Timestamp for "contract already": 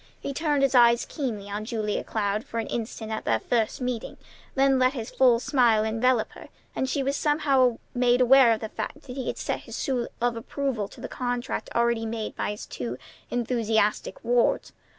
11.07-12.07